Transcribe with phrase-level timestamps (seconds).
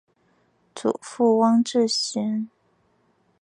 [0.73, 2.49] 祖父汪志贤。